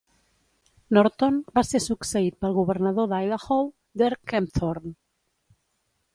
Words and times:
Norton 0.97 1.37
va 1.59 1.63
ser 1.71 1.81
succeït 1.89 2.39
pel 2.45 2.57
governador 2.61 3.11
d'Idaho, 3.13 3.59
Dirk 4.03 4.23
Kempthorne. 4.35 4.95